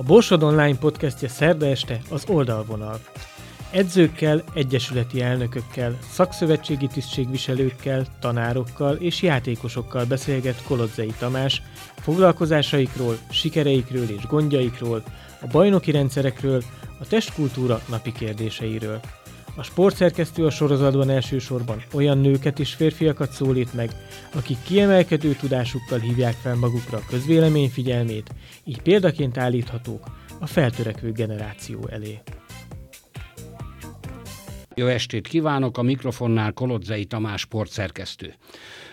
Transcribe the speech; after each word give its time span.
A 0.00 0.02
Borsod 0.02 0.42
Online 0.42 0.78
podcastje 0.78 1.28
szerda 1.28 1.66
este 1.66 2.00
az 2.10 2.24
oldalvonal. 2.28 3.00
Edzőkkel, 3.70 4.42
egyesületi 4.54 5.20
elnökökkel, 5.20 5.98
szakszövetségi 6.10 6.86
tisztségviselőkkel, 6.86 8.06
tanárokkal 8.20 8.96
és 8.96 9.22
játékosokkal 9.22 10.04
beszélget 10.04 10.62
Kolodzei 10.62 11.12
Tamás 11.18 11.62
foglalkozásaikról, 11.98 13.18
sikereikről 13.30 14.10
és 14.10 14.26
gondjaikról, 14.26 15.02
a 15.40 15.46
bajnoki 15.46 15.90
rendszerekről, 15.90 16.62
a 17.00 17.06
testkultúra 17.06 17.80
napi 17.88 18.12
kérdéseiről. 18.12 19.00
A 19.56 19.62
sportszerkesztő 19.62 20.44
a 20.44 20.50
sorozatban 20.50 21.10
elsősorban 21.10 21.82
olyan 21.92 22.18
nőket 22.18 22.58
és 22.58 22.74
férfiakat 22.74 23.32
szólít 23.32 23.74
meg, 23.74 23.90
akik 24.34 24.56
kiemelkedő 24.62 25.32
tudásukkal 25.32 25.98
hívják 25.98 26.34
fel 26.34 26.54
magukra 26.54 26.98
a 26.98 27.04
közvélemény 27.08 27.70
figyelmét, 27.70 28.30
így 28.64 28.82
példaként 28.82 29.38
állíthatók 29.38 30.04
a 30.40 30.46
feltörekvő 30.46 31.12
generáció 31.12 31.88
elé. 31.90 32.20
Jó 34.74 34.86
estét 34.86 35.28
kívánok, 35.28 35.78
a 35.78 35.82
mikrofonnál 35.82 36.52
Kolodzei 36.52 37.04
Tamás 37.04 37.40
sportszerkesztő. 37.40 38.34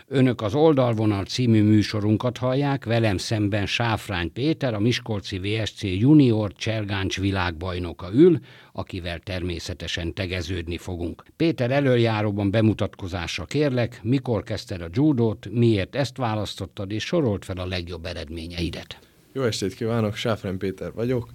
Önök 0.10 0.42
az 0.42 0.56
Oldalvonal 0.56 1.26
című 1.26 1.64
műsorunkat 1.64 2.38
hallják, 2.38 2.86
velem 2.86 3.18
szemben 3.18 3.66
Sáfrány 3.66 4.32
Péter, 4.34 4.74
a 4.74 4.80
Miskolci 4.80 5.40
VSC 5.40 5.84
junior 5.84 6.54
cselgáncs 6.54 7.20
világbajnoka 7.20 8.14
ül, 8.14 8.40
akivel 8.74 9.20
természetesen 9.20 10.14
tegeződni 10.14 10.78
fogunk. 10.78 11.26
Péter 11.36 11.72
előjáróban 11.72 12.52
bemutatkozásra 12.52 13.46
kérlek, 13.46 14.00
mikor 14.04 14.44
kezdted 14.44 14.82
a 14.82 14.90
judót, 14.92 15.50
miért 15.52 15.96
ezt 15.96 16.18
választottad, 16.18 16.92
és 16.92 17.04
sorolt 17.04 17.46
fel 17.46 17.58
a 17.58 17.66
legjobb 17.66 18.06
eredményeidet. 18.06 19.00
Jó 19.34 19.44
estét 19.44 19.74
kívánok, 19.74 20.16
Sáfrány 20.16 20.58
Péter 20.58 20.94
vagyok. 20.94 21.30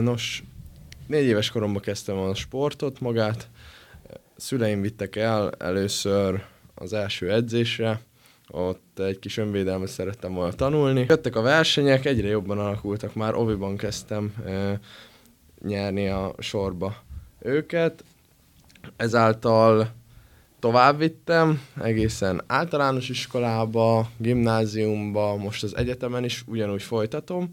Nos, 0.00 0.42
négy 1.06 1.26
éves 1.26 1.50
koromban 1.50 1.82
kezdtem 1.82 2.16
a 2.16 2.34
sportot 2.34 3.00
magát. 3.00 3.50
Szüleim 4.36 4.80
vittek 4.80 5.16
el 5.16 5.50
először 5.58 6.50
az 6.82 6.92
első 6.92 7.32
edzésre, 7.32 8.00
ott 8.48 8.98
egy 8.98 9.18
kis 9.18 9.36
önvédelmet 9.36 9.88
szerettem 9.88 10.34
volna 10.34 10.52
tanulni. 10.52 11.04
Jöttek 11.08 11.36
a 11.36 11.40
versenyek, 11.40 12.04
egyre 12.04 12.28
jobban 12.28 12.58
alakultak, 12.58 13.14
már 13.14 13.34
oviban 13.34 13.76
kezdtem 13.76 14.34
e, 14.46 14.80
nyerni 15.64 16.08
a 16.08 16.34
sorba 16.38 16.96
őket. 17.38 18.04
Ezáltal 18.96 19.90
tovább 20.58 20.98
vittem, 20.98 21.62
egészen 21.82 22.42
általános 22.46 23.08
iskolába, 23.08 24.10
gimnáziumba, 24.16 25.36
most 25.36 25.62
az 25.62 25.76
egyetemen 25.76 26.24
is 26.24 26.44
ugyanúgy 26.46 26.82
folytatom. 26.82 27.50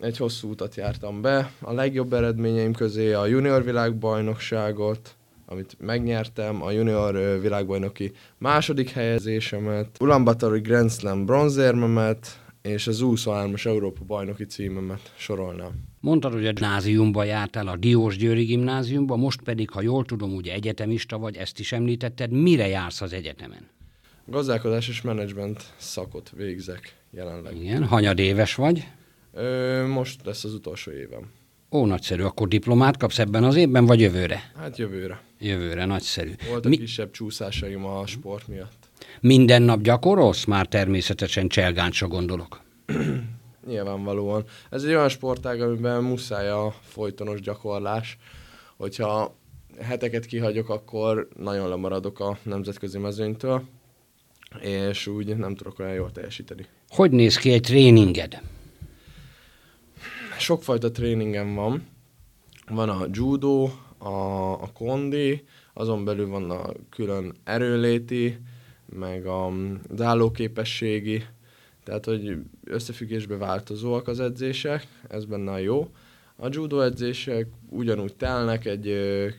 Egy 0.00 0.16
hosszú 0.16 0.50
utat 0.50 0.74
jártam 0.74 1.20
be, 1.20 1.52
a 1.60 1.72
legjobb 1.72 2.12
eredményeim 2.12 2.72
közé 2.72 3.12
a 3.12 3.26
junior 3.26 3.64
világbajnokságot, 3.64 5.16
amit 5.50 5.76
megnyertem, 5.80 6.62
a 6.62 6.70
junior 6.70 7.40
világbajnoki 7.40 8.12
második 8.38 8.90
helyezésemet, 8.90 9.96
Ulaanbaatori 10.00 10.60
Grand 10.60 10.90
Slam 10.90 11.24
bronzérmemet, 11.24 12.40
és 12.62 12.86
az 12.86 13.00
23-as 13.02 13.66
Európa 13.66 14.04
bajnoki 14.04 14.44
címemet 14.44 15.12
sorolnám. 15.16 15.72
Mondtad, 16.00 16.32
hogy 16.32 16.46
a 16.46 16.52
gimnáziumba 16.52 17.24
jártál, 17.24 17.68
a 17.68 17.76
Diós 17.76 18.16
Győri 18.16 18.44
gimnáziumba, 18.44 19.16
most 19.16 19.42
pedig, 19.42 19.70
ha 19.70 19.82
jól 19.82 20.04
tudom, 20.04 20.34
ugye 20.34 20.52
egyetemista 20.52 21.18
vagy, 21.18 21.36
ezt 21.36 21.58
is 21.58 21.72
említetted, 21.72 22.30
mire 22.30 22.68
jársz 22.68 23.00
az 23.00 23.12
egyetemen? 23.12 23.68
Gazdálkodás 24.24 24.88
és 24.88 25.00
menedzsment 25.02 25.74
szakot 25.76 26.32
végzek 26.36 26.94
jelenleg. 27.10 27.56
Igen, 27.56 27.84
hanyad 27.84 28.18
éves 28.18 28.54
vagy? 28.54 28.88
Ö, 29.32 29.86
most 29.86 30.24
lesz 30.24 30.44
az 30.44 30.54
utolsó 30.54 30.90
évem. 30.90 31.30
Ó, 31.70 31.86
nagyszerű. 31.86 32.22
Akkor 32.22 32.48
diplomát 32.48 32.96
kapsz 32.96 33.18
ebben 33.18 33.44
az 33.44 33.56
évben, 33.56 33.86
vagy 33.86 34.00
jövőre? 34.00 34.52
Hát 34.56 34.78
jövőre. 34.78 35.20
Jövőre, 35.38 35.84
nagyszerű. 35.84 36.32
Voltak 36.48 36.70
Mi... 36.70 36.76
kisebb 36.76 37.10
csúszásaim 37.10 37.84
a 37.84 38.06
sport 38.06 38.48
miatt. 38.48 38.88
Minden 39.20 39.62
nap 39.62 39.80
gyakorolsz? 39.80 40.44
Már 40.44 40.66
természetesen 40.66 41.48
cselgáncsra 41.48 42.08
gondolok. 42.08 42.60
Nyilvánvalóan. 43.68 44.44
Ez 44.70 44.82
egy 44.82 44.88
olyan 44.88 45.08
sportág, 45.08 45.60
amiben 45.60 46.02
muszáj 46.02 46.48
a 46.48 46.74
folytonos 46.82 47.40
gyakorlás. 47.40 48.18
Hogyha 48.76 49.36
heteket 49.80 50.26
kihagyok, 50.26 50.68
akkor 50.68 51.28
nagyon 51.36 51.68
lemaradok 51.68 52.20
a 52.20 52.38
nemzetközi 52.42 52.98
mezőnytől, 52.98 53.62
és 54.60 55.06
úgy 55.06 55.36
nem 55.36 55.54
tudok 55.54 55.78
olyan 55.78 55.94
jól 55.94 56.12
teljesíteni. 56.12 56.66
Hogy 56.88 57.10
néz 57.10 57.36
ki 57.36 57.52
egy 57.52 57.60
tréninged? 57.60 58.40
Sokfajta 60.40 60.90
tréningem 60.90 61.54
van. 61.54 61.86
Van 62.68 62.88
a 62.88 63.06
judo, 63.10 63.70
a, 63.98 64.52
a 64.52 64.70
kondi, 64.72 65.44
azon 65.74 66.04
belül 66.04 66.28
van 66.28 66.50
a 66.50 66.72
külön 66.90 67.34
erőléti, 67.44 68.38
meg 68.86 69.26
a 69.26 69.52
állóképességi, 69.98 71.24
tehát 71.84 72.04
hogy 72.04 72.36
összefüggésbe 72.64 73.36
változóak 73.36 74.08
az 74.08 74.20
edzések, 74.20 74.86
ez 75.08 75.24
benne 75.24 75.50
a 75.50 75.58
jó. 75.58 75.90
A 76.36 76.48
judo 76.50 76.80
edzések 76.80 77.46
ugyanúgy 77.68 78.14
telnek, 78.14 78.64
egy 78.64 78.94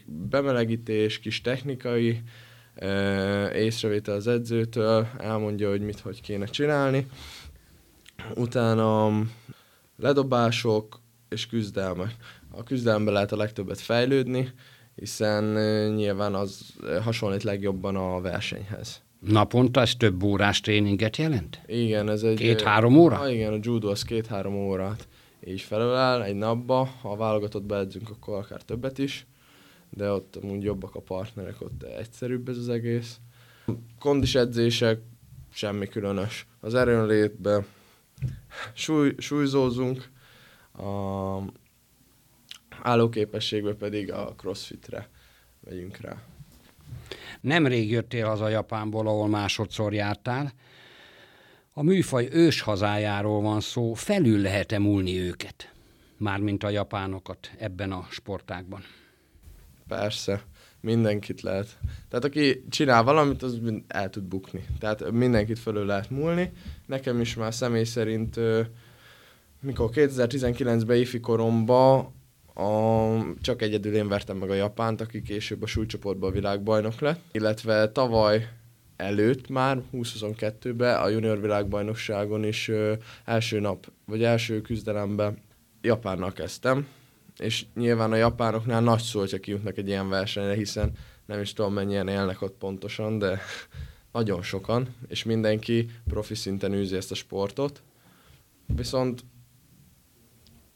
bemelegítés, 0.05 1.19
kis 1.19 1.41
technikai 1.41 2.21
észrevétel 3.55 4.15
az 4.15 4.27
edzőtől, 4.27 5.07
elmondja, 5.17 5.69
hogy 5.69 5.81
mit, 5.81 5.99
hogy 5.99 6.21
kéne 6.21 6.45
csinálni. 6.45 7.07
Utána 8.35 9.11
ledobások 9.99 10.99
és 11.29 11.47
küzdelmek. 11.47 12.15
A 12.51 12.63
küzdelemben 12.63 13.13
lehet 13.13 13.31
a 13.31 13.37
legtöbbet 13.37 13.79
fejlődni, 13.79 14.49
hiszen 14.95 15.43
nyilván 15.93 16.35
az 16.35 16.73
hasonlít 17.03 17.43
legjobban 17.43 17.95
a 17.95 18.21
versenyhez. 18.21 19.01
Naponta 19.19 19.81
ez 19.81 19.95
több 19.95 20.23
órás 20.23 20.61
tréninget 20.61 21.17
jelent? 21.17 21.61
Igen, 21.65 22.09
ez 22.09 22.23
egy... 22.23 22.37
Két-három 22.37 22.97
óra? 22.97 23.15
Ha, 23.15 23.29
igen, 23.29 23.53
a 23.53 23.57
judo 23.61 23.89
az 23.89 24.03
két-három 24.03 24.55
órát 24.55 25.07
így 25.45 25.61
felölel 25.61 26.23
egy 26.23 26.35
napba. 26.35 26.89
Ha 27.01 27.11
a 27.11 27.15
válogatott 27.15 27.63
beedzünk, 27.63 28.09
akkor 28.09 28.37
akár 28.37 28.61
többet 28.61 28.97
is, 28.97 29.27
de 29.89 30.11
ott 30.11 30.35
amúgy 30.35 30.63
jobbak 30.63 30.95
a 30.95 30.99
partnerek, 30.99 31.61
ott 31.61 31.83
egyszerűbb 31.83 32.49
ez 32.49 32.57
az 32.57 32.69
egész. 32.69 33.17
Kondis 33.99 34.35
edzések, 34.35 34.99
semmi 35.53 35.87
különös. 35.87 36.47
Az 36.59 36.75
erőnlétben 36.75 37.65
súly, 38.73 39.15
súlyzózunk, 39.17 40.09
a 40.73 41.39
állóképességbe 42.81 43.73
pedig 43.73 44.11
a 44.11 44.33
crossfitre 44.37 45.09
megyünk 45.59 45.97
rá. 45.97 46.23
Nemrég 47.41 47.91
jöttél 47.91 48.25
haza 48.25 48.47
Japánból, 48.47 49.07
ahol 49.07 49.27
másodszor 49.27 49.93
jártál. 49.93 50.53
A 51.73 51.83
műfaj 51.83 52.27
ős 52.31 52.61
hazájáról 52.61 53.41
van 53.41 53.61
szó, 53.61 53.93
felül 53.93 54.41
lehet-e 54.41 54.79
múlni 54.79 55.19
őket? 55.19 55.73
Mármint 56.17 56.63
a 56.63 56.69
japánokat 56.69 57.51
ebben 57.57 57.91
a 57.91 58.07
sportágban. 58.09 58.83
Persze, 59.87 60.43
mindenkit 60.81 61.41
lehet. 61.41 61.77
Tehát 62.09 62.25
aki 62.25 62.63
csinál 62.69 63.03
valamit, 63.03 63.43
az 63.43 63.59
el 63.87 64.09
tud 64.09 64.23
bukni. 64.23 64.65
Tehát 64.79 65.11
mindenkit 65.11 65.59
fölül 65.59 65.85
lehet 65.85 66.09
múlni. 66.09 66.51
Nekem 66.85 67.21
is 67.21 67.35
már 67.35 67.53
személy 67.53 67.83
szerint 67.83 68.39
mikor 69.61 69.89
2019-ben 69.93 70.97
ifi 70.97 71.19
koromban 71.19 72.13
a, 72.53 73.17
csak 73.41 73.61
egyedül 73.61 73.95
én 73.95 74.07
vertem 74.07 74.37
meg 74.37 74.49
a 74.49 74.53
Japánt, 74.53 75.01
aki 75.01 75.21
később 75.21 75.61
a 75.61 75.67
súlycsoportban 75.67 76.29
a 76.29 76.33
világbajnok 76.33 76.99
lett, 76.99 77.19
illetve 77.31 77.91
tavaly 77.91 78.47
előtt 78.95 79.49
már, 79.49 79.81
2022-ben 79.93 81.01
a 81.01 81.07
junior 81.09 81.41
világbajnokságon 81.41 82.43
is 82.43 82.71
első 83.25 83.59
nap, 83.59 83.91
vagy 84.05 84.23
első 84.23 84.61
küzdelemben 84.61 85.37
Japánnal 85.81 86.31
kezdtem, 86.31 86.87
és 87.39 87.65
nyilván 87.75 88.11
a 88.11 88.15
japánoknál 88.15 88.81
nagy 88.81 89.01
szó, 89.01 89.19
hogyha 89.19 89.39
kijutnak 89.39 89.77
egy 89.77 89.87
ilyen 89.87 90.09
versenyre, 90.09 90.53
hiszen 90.53 90.91
nem 91.25 91.41
is 91.41 91.53
tudom 91.53 91.73
mennyien 91.73 92.07
élnek 92.07 92.41
ott 92.41 92.57
pontosan, 92.57 93.19
de 93.19 93.39
nagyon 94.11 94.41
sokan, 94.41 94.95
és 95.07 95.23
mindenki 95.23 95.89
profi 96.07 96.35
szinten 96.35 96.73
űzi 96.73 96.95
ezt 96.95 97.11
a 97.11 97.15
sportot. 97.15 97.81
Viszont 98.65 99.23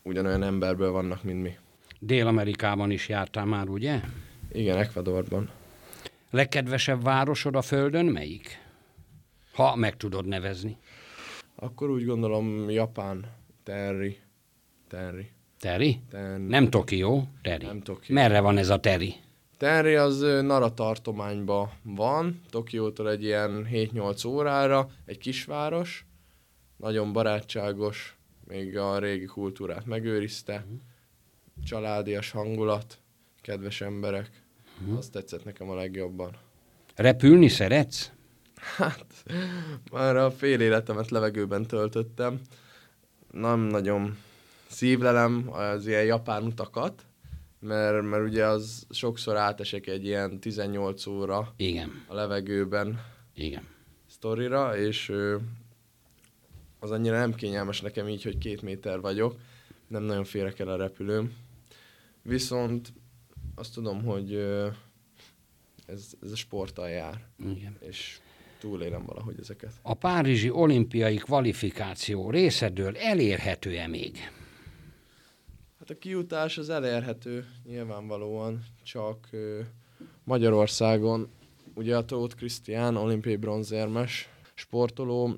ugyanolyan 0.02 0.44
emberből 0.44 0.92
vannak, 0.92 1.24
mint 1.24 1.42
mi. 1.42 1.58
Dél-Amerikában 2.00 2.92
is 2.92 3.10
jártál 3.10 3.46
már, 3.46 3.68
ugye? 3.68 4.02
Igen, 4.52 4.78
Ecuadorban. 4.78 5.50
Legkedvesebb 6.30 7.04
városod 7.04 7.56
a 7.56 7.62
földön 7.62 8.06
melyik? 8.06 8.62
Ha 9.54 9.76
meg 9.76 9.98
tudod 9.98 10.26
nevezni. 10.26 10.78
Akkor 11.56 11.90
úgy 11.90 12.06
gondolom 12.06 12.70
Japán, 12.70 13.26
Terry. 13.64 14.18
Terry. 14.88 15.32
Terry? 15.64 16.00
Ten... 16.10 16.42
Nem 16.42 16.70
Tokió, 16.70 17.28
Terry. 17.42 17.66
Nem 17.66 17.82
Tokió. 17.82 18.16
Merre 18.16 18.40
van 18.40 18.58
ez 18.58 18.70
a 18.70 18.80
Terry? 18.80 19.16
Terry 19.58 19.96
az 19.96 20.20
Nara 20.20 20.74
tartományban 20.74 21.72
van, 21.84 22.42
Tokiótól 22.50 23.10
egy 23.10 23.24
ilyen 23.24 23.68
7-8 23.72 24.28
órára, 24.28 24.90
egy 25.06 25.18
kisváros, 25.18 26.06
nagyon 26.78 27.14
barátságos, 27.14 28.18
még 28.48 28.78
a 28.78 29.00
régi 29.00 29.26
kultúrát 29.26 29.86
megőrizte, 29.86 30.54
uh-huh. 30.54 30.80
családias 31.66 32.32
hangulat, 32.32 32.98
kedves 33.42 33.82
emberek, 33.82 34.30
uh-huh. 34.82 34.98
azt 34.98 35.12
tetszett 35.12 35.44
nekem 35.44 35.70
a 35.70 35.76
legjobban. 35.76 36.32
Repülni 36.96 37.48
szeretsz? 37.48 38.12
Hát, 38.56 39.06
már 39.92 40.16
a 40.16 40.32
fél 40.32 40.62
életemet 40.62 41.10
levegőben 41.10 41.66
töltöttem. 41.66 42.42
Nem 43.32 43.60
nagyon 43.60 44.18
szívlelem 44.74 45.50
az 45.52 45.88
ilyen 45.88 46.04
japán 46.04 46.44
utakat, 46.44 47.06
mert, 47.60 48.02
mert 48.02 48.24
ugye 48.24 48.46
az 48.46 48.86
sokszor 48.90 49.38
átesek 49.38 49.88
egy 49.88 50.06
ilyen 50.06 50.40
18 50.40 51.06
óra 51.06 51.54
Igen. 51.58 52.04
a 52.08 52.14
levegőben 52.14 53.02
Igen. 53.36 53.64
sztorira, 54.10 54.78
és 54.78 55.14
az 56.80 56.92
annyira 56.92 57.18
nem 57.18 57.34
kényelmes 57.34 57.82
nekem 57.82 58.08
így, 58.08 58.24
hogy 58.24 58.38
két 58.38 58.62
méter 58.62 59.02
vagyok, 59.02 59.36
nem 59.88 60.04
nagyon 60.04 60.24
férek 60.24 60.60
el 60.60 60.68
a 60.68 60.76
repülőm. 60.76 61.34
Viszont 62.22 62.94
azt 63.56 63.74
tudom, 63.74 64.04
hogy 64.04 64.34
ez, 65.86 66.12
ez 66.22 66.32
a 66.32 66.36
sporttal 66.36 66.90
jár, 66.90 67.28
Igen. 67.40 67.78
és 67.80 68.20
túlélem 68.60 69.06
valahogy 69.06 69.36
ezeket. 69.40 69.72
A 69.82 69.94
Párizsi 69.94 70.50
olimpiai 70.50 71.16
kvalifikáció 71.16 72.30
részedől 72.30 72.98
elérhető-e 72.98 73.88
még? 73.88 74.18
Hát 75.84 75.92
a 75.92 76.00
kijutás 76.00 76.58
az 76.58 76.70
elérhető 76.70 77.46
nyilvánvalóan, 77.64 78.66
csak 78.84 79.30
Magyarországon 80.24 81.30
ugye 81.76 81.98
a 81.98 82.06
Tóth 82.06 82.36
Krisztián 82.36 82.96
olimpiai 82.96 83.36
bronzérmes 83.36 84.30
sportoló 84.54 85.36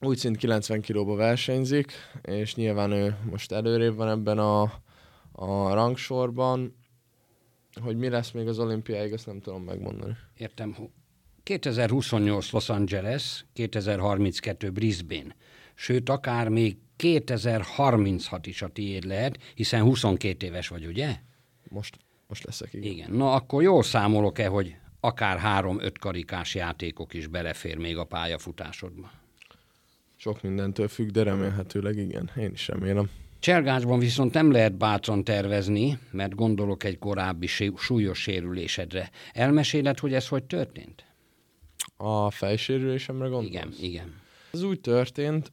úgy 0.00 0.16
szint 0.16 0.36
90 0.36 0.80
kilóba 0.80 1.14
versenyzik, 1.14 1.92
és 2.22 2.54
nyilván 2.54 2.90
ő 2.90 3.16
most 3.30 3.52
előrébb 3.52 3.96
van 3.96 4.08
ebben 4.08 4.38
a, 4.38 4.62
a 5.32 5.74
rangsorban. 5.74 6.76
Hogy 7.82 7.96
mi 7.96 8.08
lesz 8.08 8.30
még 8.30 8.48
az 8.48 8.58
olimpiáig, 8.58 9.12
azt 9.12 9.26
nem 9.26 9.40
tudom 9.40 9.62
megmondani. 9.62 10.16
Értem. 10.36 10.76
2028 11.42 12.50
Los 12.50 12.68
Angeles, 12.68 13.44
2032 13.52 14.70
Brisbane, 14.70 15.36
sőt 15.74 16.08
akár 16.08 16.48
még 16.48 16.76
2036 16.96 18.46
is 18.46 18.62
a 18.62 18.68
tiéd 18.68 19.04
lehet, 19.04 19.38
hiszen 19.54 19.82
22 19.82 20.46
éves 20.46 20.68
vagy, 20.68 20.86
ugye? 20.86 21.16
Most, 21.68 21.98
most 22.28 22.44
leszek, 22.44 22.72
igen. 22.72 22.92
Igen. 22.92 23.10
Na 23.10 23.32
akkor 23.32 23.62
jól 23.62 23.82
számolok-e, 23.82 24.46
hogy 24.46 24.76
akár 25.00 25.38
három-öt 25.38 25.98
karikás 25.98 26.54
játékok 26.54 27.14
is 27.14 27.26
belefér 27.26 27.76
még 27.76 27.96
a 27.96 28.04
pályafutásodba? 28.04 29.10
Sok 30.16 30.42
mindentől 30.42 30.88
függ, 30.88 31.10
de 31.10 31.22
remélhetőleg 31.22 31.96
igen. 31.96 32.30
Én 32.36 32.50
is 32.52 32.68
remélem. 32.68 33.10
Cselgácsban 33.38 33.98
viszont 33.98 34.32
nem 34.32 34.50
lehet 34.50 34.76
bátran 34.76 35.24
tervezni, 35.24 35.98
mert 36.10 36.34
gondolok 36.34 36.84
egy 36.84 36.98
korábbi 36.98 37.46
súlyos 37.76 38.18
sérülésedre. 38.18 39.10
Elmeséled, 39.32 39.98
hogy 39.98 40.14
ez 40.14 40.28
hogy 40.28 40.44
történt? 40.44 41.04
A 41.96 42.30
fejsérülésemre 42.30 43.28
gondolsz? 43.28 43.48
Igen, 43.48 43.72
igen. 43.80 44.14
Ez 44.52 44.62
úgy 44.62 44.80
történt, 44.80 45.50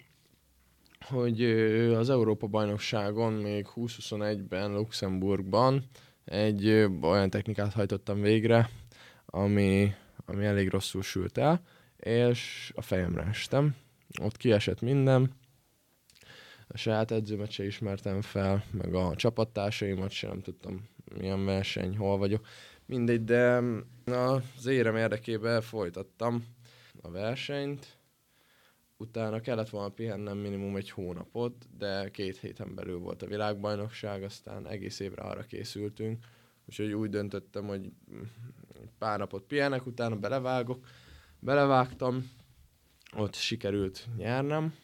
hogy 1.08 1.44
az 1.92 2.10
Európa-bajnokságon 2.10 3.34
még 3.34 3.68
2021-ben 3.76 4.74
Luxemburgban 4.74 5.84
egy 6.26 6.70
olyan 7.02 7.30
technikát 7.30 7.74
hajtottam 7.74 8.22
végre, 8.22 8.70
ami, 9.26 9.94
ami 10.26 10.46
elég 10.46 10.70
rosszul 10.70 11.02
sült 11.02 11.38
el, 11.38 11.62
és 11.98 12.72
a 12.76 12.82
fejemre 12.82 13.24
estem. 13.24 13.76
Ott 14.22 14.38
kiesett 14.38 14.82
minden, 14.82 15.32
a 16.68 16.78
saját 16.78 17.12
edzőmet 17.12 17.52
se 17.52 17.66
ismertem 17.66 18.22
fel, 18.22 18.64
meg 18.72 18.94
a 18.94 19.16
csapattársaimat 19.16 20.12
sem 20.12 20.30
nem 20.30 20.42
tudtam, 20.42 20.88
milyen 21.18 21.46
verseny, 21.46 21.98
hol 21.98 22.18
vagyok. 22.18 22.46
Mindegy, 22.86 23.24
de 23.24 23.62
az 24.06 24.66
érem 24.66 24.96
érdekében 24.96 25.62
folytattam 25.62 26.46
a 27.02 27.12
versenyt, 27.12 27.98
utána 29.04 29.40
kellett 29.40 29.70
volna 29.70 29.90
pihennem 29.90 30.38
minimum 30.38 30.76
egy 30.76 30.90
hónapot, 30.90 31.68
de 31.78 32.10
két 32.12 32.38
héten 32.38 32.76
belül 32.76 33.00
volt 33.00 33.22
a 33.22 33.28
világbajnokság, 33.28 34.24
aztán 34.24 34.68
egész 34.68 35.00
évre 35.00 35.22
arra 35.22 35.42
készültünk, 35.42 36.26
úgyhogy 36.66 36.94
úgy 36.94 37.10
döntöttem, 37.10 37.68
hogy 37.68 37.92
pár 38.98 39.20
napot 39.20 39.44
pihenek, 39.44 39.86
utána 39.86 40.16
belevágok. 40.16 40.86
Belevágtam, 41.40 42.32
ott 43.18 43.34
sikerült 43.34 44.08
nyernem, 44.18 44.76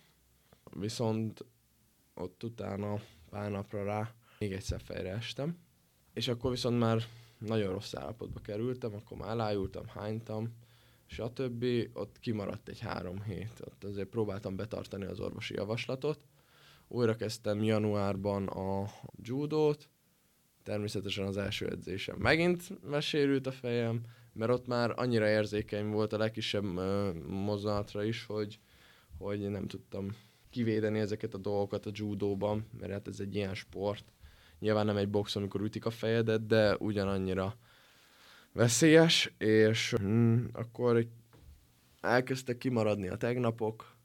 viszont 0.72 1.46
ott 2.14 2.44
utána 2.44 3.00
pár 3.30 3.52
napra 3.52 3.84
rá 3.84 4.14
még 4.40 4.52
egyszer 4.52 4.82
fejre 4.82 5.12
estem, 5.12 5.58
és 6.14 6.28
akkor 6.28 6.52
viszont 6.52 6.80
már 6.80 7.04
nagyon 7.38 7.72
rossz 7.72 7.94
állapotba 7.94 8.40
kerültem, 8.40 8.94
akkor 8.94 9.18
már 9.18 9.30
elájultam, 9.30 9.88
hánytam, 9.88 10.54
stb. 11.10 11.66
Ott 11.94 12.20
kimaradt 12.20 12.70
egy 12.70 12.80
három 12.80 13.22
hét. 13.22 13.54
Ott 13.60 13.84
azért 13.84 14.08
próbáltam 14.08 14.56
betartani 14.56 15.06
az 15.06 15.20
orvosi 15.20 15.54
javaslatot. 15.54 16.26
Újra 16.88 17.16
kezdtem 17.16 17.64
januárban 17.64 18.48
a 18.48 18.86
judót, 19.24 19.90
természetesen 20.64 21.26
az 21.26 21.38
első 21.38 21.68
edzésem 21.68 22.16
megint 22.18 22.90
mesérült 22.90 23.48
a 23.48 23.52
fejem, 23.52 24.02
mert 24.34 24.52
ott 24.52 24.68
már 24.68 24.94
annyira 24.96 25.28
érzékeny 25.28 25.88
volt 25.88 26.14
a 26.14 26.18
legkisebb 26.18 26.64
mozzanatra 27.28 28.04
is, 28.04 28.26
hogy, 28.26 28.60
hogy 29.18 29.50
nem 29.50 29.68
tudtam 29.68 30.16
kivédeni 30.50 31.00
ezeket 31.00 31.34
a 31.34 31.38
dolgokat 31.38 31.86
a 31.86 31.92
judóban, 31.94 32.66
mert 32.80 32.92
hát 32.92 33.08
ez 33.08 33.20
egy 33.20 33.36
ilyen 33.36 33.56
sport. 33.56 34.06
Nyilván 34.60 34.86
nem 34.86 34.98
egy 34.98 35.10
box, 35.10 35.36
amikor 35.36 35.62
ütik 35.62 35.86
a 35.86 35.90
fejedet, 35.90 36.46
de 36.46 36.76
ugyanannyira 36.78 37.56
veszélyes, 38.54 39.34
és 39.38 39.96
mm, 40.02 40.46
akkor 40.54 41.08
elkezdtek 42.02 42.58
kimaradni 42.58 43.08
a 43.08 43.18
tegnapok, 43.18 43.96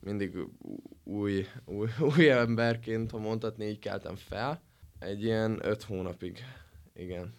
mindig 0.00 0.36
új, 1.04 1.46
új, 1.64 1.88
új 2.16 2.30
emberként, 2.30 3.10
ha 3.10 3.18
mondhatni, 3.18 3.64
így 3.64 3.78
keltem 3.78 4.16
fel. 4.16 4.62
Egy 4.98 5.22
ilyen 5.22 5.58
öt 5.62 5.82
hónapig, 5.82 6.38
igen. 6.94 7.34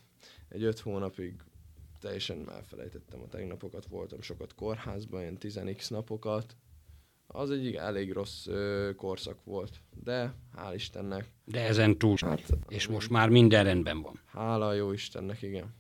Egy 0.50 0.64
öt 0.64 0.80
hónapig 0.80 1.36
teljesen 2.00 2.50
elfelejtettem 2.50 3.22
a 3.22 3.28
tegnapokat, 3.28 3.86
voltam 3.86 4.22
sokat 4.22 4.56
kórházban, 4.56 5.22
ilyen 5.22 5.38
10x 5.40 5.90
napokat. 5.90 6.56
Az 7.28 7.52
egy 7.52 7.76
elég 7.76 8.12
rossz 8.12 8.48
ö, 8.48 8.92
korszak 8.96 9.44
volt, 9.44 9.82
de 10.04 10.34
hál' 10.56 10.74
Istennek, 10.76 11.32
De 11.46 11.66
ezen 11.66 11.98
túl. 11.98 12.16
hát 12.20 12.58
És 12.68 12.88
most 12.88 13.10
már 13.10 13.30
minden 13.30 13.64
rendben 13.64 14.02
van. 14.02 14.20
hála 14.26 14.74
jó 14.74 14.92
Istennek, 14.92 15.42
igen. 15.42 15.76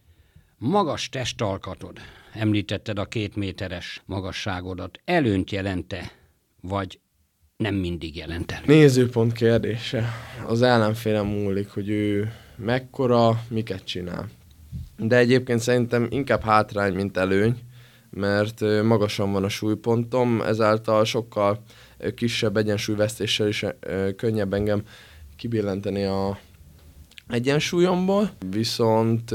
Magas 0.59 1.09
testalkatod, 1.09 1.97
említetted 2.33 2.99
a 2.99 3.05
két 3.05 3.35
méteres 3.35 4.01
magasságodat, 4.05 4.99
előnyt 5.05 5.51
jelente, 5.51 6.11
vagy 6.61 6.99
nem 7.57 7.75
mindig 7.75 8.15
jelent 8.15 8.51
elő? 8.51 8.63
Nézőpont 8.65 9.33
kérdése. 9.33 10.09
Az 10.47 10.61
ellenfélem 10.61 11.25
múlik, 11.25 11.69
hogy 11.69 11.89
ő 11.89 12.33
mekkora, 12.55 13.43
miket 13.49 13.83
csinál. 13.83 14.29
De 14.97 15.17
egyébként 15.17 15.59
szerintem 15.59 16.07
inkább 16.09 16.41
hátrány, 16.41 16.93
mint 16.93 17.17
előny, 17.17 17.57
mert 18.09 18.61
magasan 18.83 19.31
van 19.31 19.43
a 19.43 19.49
súlypontom, 19.49 20.41
ezáltal 20.41 21.05
sokkal 21.05 21.63
kisebb 22.15 22.57
egyensúlyvesztéssel 22.57 23.47
is 23.47 23.65
könnyebb 24.15 24.53
engem 24.53 24.83
kibillenteni 25.35 26.03
a 26.03 26.39
egyensúlyomból, 27.29 28.29
viszont 28.49 29.31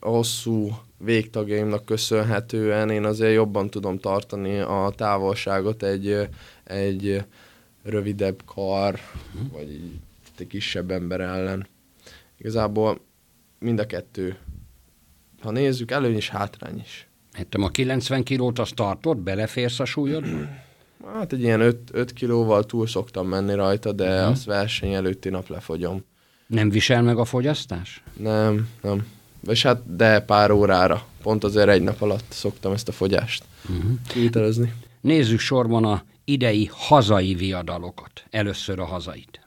a 0.00 0.08
hosszú 0.08 0.70
végtagjaimnak 0.98 1.84
köszönhetően 1.84 2.90
én 2.90 3.04
azért 3.04 3.32
jobban 3.34 3.70
tudom 3.70 3.98
tartani 3.98 4.58
a 4.58 4.92
távolságot 4.96 5.82
egy, 5.82 6.28
egy 6.64 7.24
rövidebb 7.82 8.42
kar, 8.44 8.98
vagy 9.52 9.70
így 9.72 9.90
egy 10.38 10.46
kisebb 10.46 10.90
ember 10.90 11.20
ellen. 11.20 11.66
Igazából 12.38 13.00
mind 13.58 13.78
a 13.78 13.86
kettő. 13.86 14.36
Ha 15.40 15.50
nézzük, 15.50 15.90
előny 15.90 16.16
is, 16.16 16.28
hátrány 16.28 16.78
is. 16.84 17.08
Értem, 17.38 17.62
a 17.62 17.68
90 17.68 18.22
kilót 18.22 18.58
azt 18.58 18.74
tartod, 18.74 19.18
beleférsz 19.18 19.80
a 19.80 19.84
súlyodba? 19.84 20.48
Hát 21.14 21.32
egy 21.32 21.40
ilyen 21.42 21.60
5, 21.60 21.78
5 21.92 22.12
kilóval 22.12 22.64
túl 22.64 22.86
szoktam 22.86 23.28
menni 23.28 23.54
rajta, 23.54 23.92
de 23.92 24.20
Mhm. 24.20 24.30
azt 24.30 24.44
verseny 24.44 24.92
előtti 24.92 25.28
nap 25.28 25.48
lefogyom. 25.48 26.04
Nem 26.46 26.68
visel 26.70 27.02
meg 27.02 27.18
a 27.18 27.24
fogyasztás? 27.24 28.02
Nem, 28.16 28.68
nem. 28.82 29.06
És 29.46 29.62
hát, 29.62 29.96
de 29.96 30.20
pár 30.20 30.50
órára. 30.50 31.06
Pont 31.22 31.44
azért 31.44 31.68
egy 31.68 31.82
nap 31.82 32.00
alatt 32.02 32.24
szoktam 32.28 32.72
ezt 32.72 32.88
a 32.88 32.92
fogyást 32.92 33.44
Uh-huh. 33.68 33.90
kivitelezni. 34.08 34.74
Nézzük 35.00 35.38
sorban 35.38 35.84
a 35.84 36.02
idei 36.24 36.70
hazai 36.72 37.34
viadalokat. 37.34 38.24
Először 38.30 38.78
a 38.80 38.84
hazait. 38.84 39.40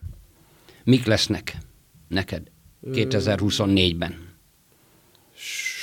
Mik 0.83 1.05
lesznek 1.05 1.57
neked 2.07 2.41
2024-ben? 2.91 4.27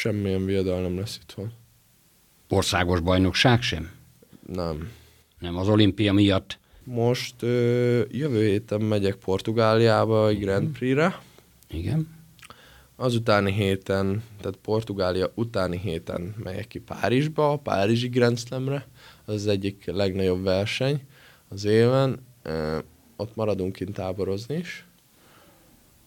Semmilyen 0.00 0.44
viadal 0.44 0.80
nem 0.82 0.99
lesz 0.99 1.18
itthon. 1.23 1.52
Országos 2.49 3.00
bajnokság 3.00 3.62
sem? 3.62 3.90
Nem. 4.52 4.90
Nem, 5.38 5.56
az 5.56 5.68
olimpia 5.68 6.12
miatt 6.12 6.58
Most 6.88 7.43
ö, 7.43 8.02
jövő 8.09 8.47
héten 8.47 8.81
megyek 8.81 9.14
Portugáliába 9.14 10.28
egy 10.28 10.40
Grand 10.40 10.69
Prix-re. 10.69 11.21
Igen. 11.69 12.09
Azutáni 12.97 13.52
héten, 13.52 14.23
tehát 14.40 14.59
Portugália 14.62 15.31
utáni 15.35 15.78
héten 15.78 16.35
megyek 16.43 16.66
ki 16.66 16.78
Párizsba, 16.78 17.52
a 17.52 17.57
Párizsi 17.57 18.09
Grand 18.09 18.38
Slamre. 18.38 18.87
Az 19.25 19.35
az 19.35 19.47
egyik 19.47 19.85
legnagyobb 19.87 20.43
verseny 20.43 21.00
az 21.49 21.64
éven. 21.64 22.26
Ö, 22.43 22.78
ott 23.16 23.35
maradunk 23.35 23.73
kint 23.73 23.95
táborozni 23.95 24.57
is. 24.57 24.87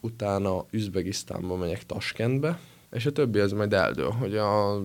Utána 0.02 0.66
Üzbegisztánba 0.72 1.56
megyek 1.56 1.86
Taskentbe, 1.86 2.60
és 2.92 3.06
a 3.06 3.12
többi 3.12 3.40
az 3.40 3.52
majd 3.52 3.74
eldől, 3.74 4.10
hogy 4.10 4.38
a, 4.38 4.82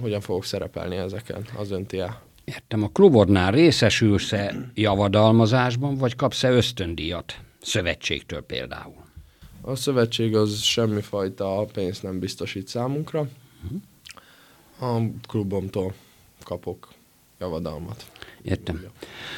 hogyan 0.00 0.20
fogok 0.20 0.44
szerepelni 0.44 0.96
ezeken, 0.96 1.44
az 1.56 1.70
önti 1.70 1.98
el. 1.98 2.22
Értem, 2.44 2.82
a 2.82 2.88
klubodnál 2.88 3.52
részesülsz-e 3.52 4.70
javadalmazásban, 4.74 5.96
vagy 5.96 6.16
kapsz-e 6.16 6.50
ösztöndíjat? 6.50 7.38
Szövetségtől 7.60 8.42
például. 8.42 9.02
A 9.60 9.74
szövetség 9.74 10.36
az 10.36 10.60
semmifajta 10.60 11.64
pénzt 11.72 12.02
nem 12.02 12.18
biztosít 12.18 12.68
számunkra. 12.68 13.28
A 14.80 14.98
klubomtól 15.28 15.94
kapok 16.42 16.92
javadalmat. 17.38 18.10
Értem. 18.42 18.84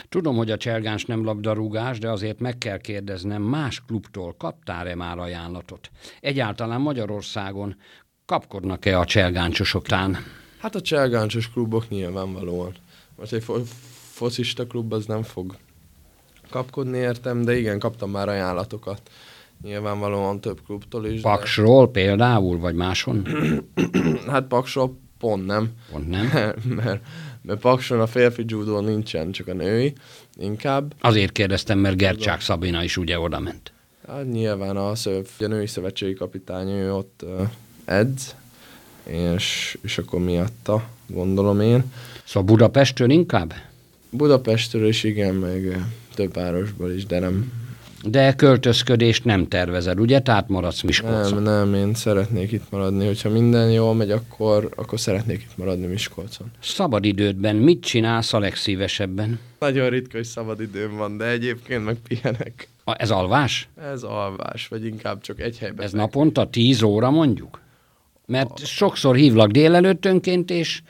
Tudom, 0.08 0.36
hogy 0.36 0.50
a 0.50 0.56
cselgáns 0.56 1.04
nem 1.04 1.24
labdarúgás, 1.24 1.98
de 1.98 2.10
azért 2.10 2.40
meg 2.40 2.58
kell 2.58 2.78
kérdeznem, 2.78 3.42
más 3.42 3.82
klubtól 3.86 4.34
kaptál-e 4.38 4.94
már 4.94 5.18
ajánlatot? 5.18 5.90
Egyáltalán 6.20 6.80
Magyarországon 6.80 7.76
kapkodnak-e 8.24 8.98
a 8.98 9.04
cselgáncsosoknál? 9.04 10.18
Hát 10.58 10.74
a 10.74 10.80
cselgáncsos 10.80 11.50
klubok 11.50 11.88
nyilvánvalóan. 11.88 12.74
Most 13.16 13.32
egy 13.32 13.44
fo- 13.44 13.68
focista 14.10 14.66
klub 14.66 14.92
az 14.92 15.06
nem 15.06 15.22
fog 15.22 15.56
kapkodni 16.50 16.98
értem, 16.98 17.42
de 17.42 17.58
igen, 17.58 17.78
kaptam 17.78 18.10
már 18.10 18.28
ajánlatokat. 18.28 19.00
Nyilvánvalóan 19.62 20.40
több 20.40 20.60
klubtól 20.66 21.06
is. 21.06 21.20
Paksról 21.20 21.90
például, 21.90 22.58
vagy 22.58 22.74
máson? 22.74 23.22
De, 23.22 23.62
hát 24.32 24.46
Paksról 24.46 24.98
pont 25.18 25.46
nem. 25.46 25.70
Pont 25.90 26.08
nem. 26.08 26.30
mert, 26.32 26.64
mert, 26.84 27.02
mert 27.42 27.60
Pakson 27.60 28.00
a 28.00 28.06
férfi 28.06 28.44
judó 28.46 28.80
nincsen, 28.80 29.30
csak 29.30 29.48
a 29.48 29.52
női, 29.52 29.92
inkább. 30.38 30.94
Azért 31.00 31.32
kérdeztem, 31.32 31.78
mert 31.78 31.96
Gercsák 31.96 32.40
Szabina 32.40 32.84
is 32.84 32.96
ugye 32.96 33.18
oda 33.18 33.40
ment. 33.40 33.72
Hát 34.08 34.30
nyilván 34.30 34.76
a, 34.76 34.94
szöv, 34.94 35.26
a 35.38 35.46
női 35.46 35.66
szövetségi 35.66 36.14
kapitány 36.14 36.68
ő 36.70 36.94
ott 36.94 37.20
uh, 37.24 37.48
edz, 37.84 38.34
és, 39.06 39.78
és 39.82 39.98
akkor 39.98 40.20
miatta, 40.20 40.84
gondolom 41.06 41.60
én. 41.60 41.84
Szóval 42.24 42.42
Budapestről 42.48 43.10
inkább? 43.10 43.54
Budapestről 44.10 44.88
is 44.88 45.04
igen, 45.04 45.34
meg 45.34 45.64
ö, 45.66 45.74
több 46.14 46.34
városból 46.34 46.92
is, 46.92 47.06
de 47.06 47.18
nem, 47.18 47.52
De 48.04 48.34
költözködést 48.34 49.24
nem 49.24 49.48
tervezel, 49.48 49.98
ugye? 49.98 50.20
Tehát 50.20 50.48
maradsz 50.48 50.76
nem, 50.82 50.86
Miskolcon. 50.86 51.42
nem, 51.42 51.74
én 51.74 51.94
szeretnék 51.94 52.52
itt 52.52 52.70
maradni. 52.70 53.06
Hogyha 53.06 53.30
minden 53.30 53.70
jól 53.70 53.94
megy, 53.94 54.10
akkor, 54.10 54.68
akkor 54.76 55.00
szeretnék 55.00 55.42
itt 55.42 55.56
maradni 55.56 55.86
Miskolcon. 55.86 56.46
Szabadidődben 56.60 57.56
mit 57.56 57.80
csinálsz 57.84 58.32
a 58.32 58.38
legszívesebben? 58.38 59.38
Nagyon 59.58 59.88
ritka, 59.88 60.16
hogy 60.16 60.26
szabad 60.26 60.60
időm 60.60 60.96
van, 60.96 61.16
de 61.16 61.24
egyébként 61.24 61.84
meg 61.84 61.96
pihenek. 62.08 62.68
A- 62.84 62.94
Ez 62.98 63.10
alvás? 63.10 63.68
Ez 63.92 64.02
alvás, 64.02 64.68
vagy 64.68 64.84
inkább 64.86 65.20
csak 65.20 65.40
egy 65.40 65.58
helyben. 65.58 65.84
Ez 65.84 65.90
feküdni. 65.90 66.00
naponta 66.00 66.50
10 66.50 66.82
óra 66.82 67.10
mondjuk? 67.10 67.60
Mert 68.26 68.66
sokszor 68.66 69.16
hívlak 69.16 69.50
délelőttönként, 69.50 70.50
és 70.50 70.82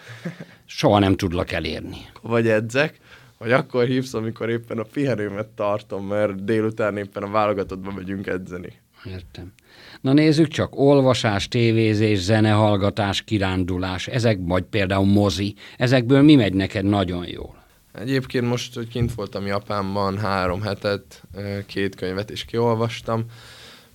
soha 0.67 0.99
nem 0.99 1.17
tudlak 1.17 1.53
elérni. 1.53 1.97
vagy 2.23 2.49
edzek, 2.49 3.01
vagy 3.39 3.53
akkor 3.53 3.85
hívsz, 3.85 4.15
amikor 4.15 4.51
éppen 4.51 4.79
a 4.79 4.83
pihenőmet 4.93 5.47
tartom, 5.47 6.07
mert 6.07 6.45
délután 6.45 6.97
éppen 6.97 7.23
a 7.23 7.31
válogatottba 7.31 7.93
megyünk 7.93 8.27
edzeni. 8.27 8.73
Értem. 9.05 9.53
Na 10.01 10.13
nézzük 10.13 10.49
csak, 10.49 10.79
olvasás, 10.79 11.49
tévézés, 11.49 12.19
zenehallgatás, 12.19 13.23
kirándulás, 13.23 14.07
ezek 14.07 14.39
vagy 14.41 14.63
például 14.63 15.07
mozi, 15.07 15.55
ezekből 15.77 16.23
mi 16.23 16.35
megy 16.35 16.55
neked 16.55 16.85
nagyon 16.85 17.27
jól? 17.29 17.65
Egyébként 17.93 18.47
most, 18.47 18.75
hogy 18.75 18.89
kint 18.89 19.15
voltam 19.15 19.47
Japánban 19.47 20.19
három 20.19 20.63
hetet, 20.63 21.23
két 21.67 21.95
könyvet 21.95 22.31
is 22.31 22.45
kiolvastam, 22.45 23.25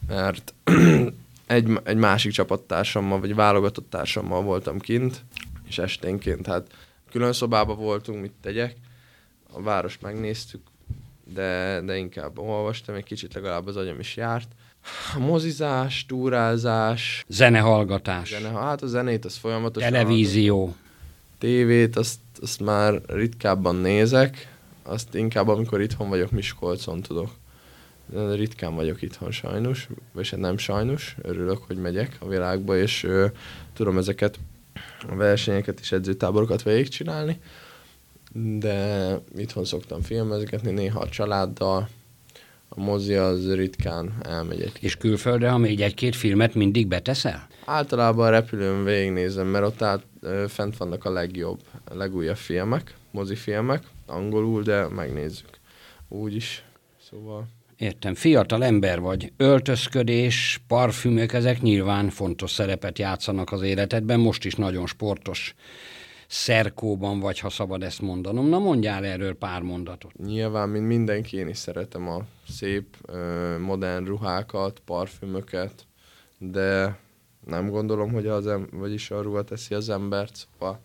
mert 0.07 0.53
egy, 1.51 1.79
egy 1.83 1.97
másik 1.97 2.31
csapattársammal, 2.31 3.19
vagy 3.19 3.35
válogatott 3.35 3.89
társammal 3.89 4.41
voltam 4.41 4.79
kint, 4.79 5.25
és 5.67 5.77
esténként. 5.77 6.45
Hát 6.45 6.67
külön 7.11 7.33
szobába 7.33 7.75
voltunk, 7.75 8.21
mit 8.21 8.33
tegyek, 8.41 8.75
a 9.53 9.61
várost 9.61 10.01
megnéztük, 10.01 10.61
de, 11.33 11.81
de 11.85 11.97
inkább 11.97 12.39
olvastam, 12.39 12.95
egy 12.95 13.03
kicsit 13.03 13.33
legalább 13.33 13.67
az 13.67 13.77
agyam 13.77 13.99
is 13.99 14.15
járt. 14.15 14.47
A 15.15 15.19
mozizás, 15.19 16.05
túrázás, 16.05 17.25
Zenehallgatás, 17.27 18.29
zene, 18.29 18.59
hát 18.59 18.81
a 18.81 18.87
zenét 18.87 19.25
az 19.25 19.35
folyamatosan 19.35 19.91
televízió, 19.91 20.75
tévét, 21.37 21.95
azt, 21.95 22.19
azt 22.41 22.59
már 22.59 23.01
ritkábban 23.07 23.75
nézek, 23.75 24.55
azt 24.83 25.15
inkább 25.15 25.47
amikor 25.47 25.81
itthon 25.81 26.09
vagyok 26.09 26.31
Miskolcon 26.31 27.01
tudok. 27.01 27.29
Ritkán 28.33 28.75
vagyok 28.75 29.01
itthon 29.01 29.31
sajnos, 29.31 29.87
vagy 30.11 30.29
hát 30.29 30.39
nem 30.39 30.57
sajnos, 30.57 31.15
örülök, 31.21 31.57
hogy 31.67 31.77
megyek 31.77 32.17
a 32.19 32.27
világba, 32.27 32.77
és 32.77 33.03
ö, 33.03 33.25
tudom 33.73 33.97
ezeket 33.97 34.39
a 35.09 35.15
versenyeket 35.15 35.79
és 35.79 35.91
edzőtáborokat 35.91 36.63
végigcsinálni, 36.63 37.39
de 38.59 39.17
itthon 39.35 39.65
szoktam 39.65 40.01
filmezgetni, 40.01 40.71
néha 40.71 40.99
a 40.99 41.09
családdal, 41.09 41.89
a 42.69 42.79
mozi 42.79 43.13
az 43.13 43.53
ritkán 43.53 44.13
elmegy 44.21 44.61
egy 44.61 44.77
és 44.79 44.97
külföldre, 44.97 45.49
ha 45.49 45.57
még 45.57 45.81
egy-két 45.81 46.15
filmet 46.15 46.55
mindig 46.55 46.87
beteszel? 46.87 47.47
Általában 47.65 48.27
a 48.27 48.29
repülőn 48.29 48.83
végignézem, 48.83 49.47
mert 49.47 49.65
ott 49.65 49.81
át, 49.81 50.03
ö, 50.21 50.45
fent 50.47 50.77
vannak 50.77 51.05
a 51.05 51.11
legjobb, 51.11 51.59
a 51.83 51.95
legújabb 51.95 52.37
filmek, 52.37 52.95
mozifilmek, 53.11 53.83
angolul, 54.05 54.63
de 54.63 54.87
megnézzük. 54.87 55.49
Úgy 56.07 56.35
is. 56.35 56.63
Szóval 57.09 57.47
Értem, 57.81 58.13
fiatal 58.13 58.63
ember 58.63 58.99
vagy, 58.99 59.31
öltözködés, 59.37 60.61
parfümök, 60.67 61.33
ezek 61.33 61.61
nyilván 61.61 62.09
fontos 62.09 62.51
szerepet 62.51 62.99
játszanak 62.99 63.51
az 63.51 63.61
életedben, 63.61 64.19
most 64.19 64.45
is 64.45 64.55
nagyon 64.55 64.87
sportos 64.87 65.55
szerkóban 66.27 67.19
vagy, 67.19 67.39
ha 67.39 67.49
szabad 67.49 67.83
ezt 67.83 68.01
mondanom. 68.01 68.49
Na 68.49 68.59
mondjál 68.59 69.05
erről 69.05 69.33
pár 69.33 69.61
mondatot. 69.61 70.11
nyilván, 70.17 70.69
mint 70.69 70.87
mindenki, 70.87 71.37
én 71.37 71.47
is 71.47 71.57
szeretem 71.57 72.07
a 72.07 72.21
szép, 72.49 72.85
modern 73.59 74.05
ruhákat, 74.05 74.81
parfümöket, 74.85 75.85
de 76.37 76.97
nem 77.47 77.69
gondolom, 77.69 78.11
hogy 78.11 78.27
az 78.27 78.47
em- 78.47 78.69
vagyis 78.71 79.11
a 79.11 79.21
ruha 79.21 79.43
teszi 79.43 79.73
az 79.73 79.89
embert, 79.89 80.35
szóval 80.35 80.79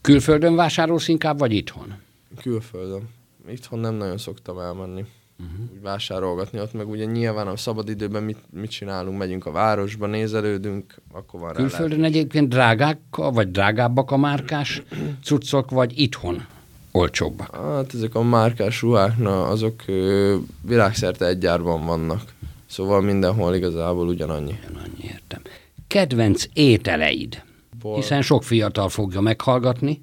Külföldön 0.00 0.54
vásárolsz 0.54 1.08
inkább, 1.08 1.38
vagy 1.38 1.52
itthon? 1.52 1.94
külföldön. 2.40 3.08
Itthon 3.48 3.78
nem 3.78 3.94
nagyon 3.94 4.18
szoktam 4.18 4.58
elmenni. 4.58 5.04
Uh-huh. 5.38 5.70
Úgy 5.72 5.80
vásárolgatni 5.82 6.60
ott, 6.60 6.72
meg 6.72 6.88
ugye 6.88 7.04
nyilván 7.04 7.46
a 7.46 7.56
szabadidőben 7.56 8.22
mit, 8.22 8.38
mit 8.50 8.70
csinálunk, 8.70 9.18
megyünk 9.18 9.46
a 9.46 9.50
városba, 9.50 10.06
nézelődünk, 10.06 10.94
akkor 11.12 11.40
van 11.40 11.48
rá 11.48 11.56
Külföldön 11.56 12.04
egyébként 12.04 12.48
drágák, 12.48 12.98
vagy 13.10 13.50
drágábbak 13.50 14.10
a 14.10 14.16
márkás 14.16 14.82
cuccok, 15.22 15.70
vagy 15.70 16.00
itthon 16.00 16.46
olcsóbbak? 16.92 17.56
Hát 17.56 17.94
ezek 17.94 18.14
a 18.14 18.22
márkás 18.22 18.80
ruhák, 18.80 19.18
na, 19.18 19.46
azok 19.46 19.82
ö, 19.86 20.36
világszerte 20.62 21.26
egy 21.26 21.38
gyárban 21.38 21.84
vannak. 21.84 22.22
Szóval 22.66 23.00
mindenhol 23.00 23.54
igazából 23.54 24.08
ugyanannyi. 24.08 24.58
Annyi 24.74 25.04
értem. 25.04 25.42
Kedvenc 25.86 26.44
ételeid? 26.52 27.42
Bor. 27.80 27.96
Hiszen 27.96 28.22
sok 28.22 28.42
fiatal 28.44 28.88
fogja 28.88 29.20
meghallgatni 29.20 30.00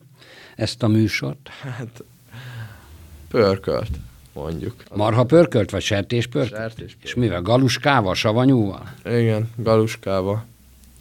ezt 0.55 0.83
a 0.83 0.87
műsort. 0.87 1.49
Hát 1.61 2.03
pörkölt, 3.27 3.89
mondjuk. 4.41 4.83
Marha 4.95 5.23
pörkölt, 5.23 5.69
vagy 5.69 5.81
sertés 5.81 6.27
pörkölt? 6.27 6.61
Sertés 6.61 6.97
És 7.03 7.13
mivel? 7.13 7.41
Galuskával, 7.41 8.15
savanyúval? 8.15 8.93
Igen, 9.05 9.49
galuskába. 9.55 10.45